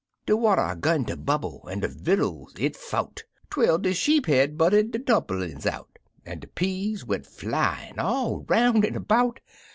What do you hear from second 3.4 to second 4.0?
Twel de